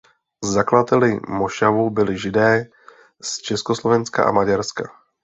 [0.53, 2.65] Zakladateli mošavu byli Židé
[3.21, 4.89] z Československa a Maďarska.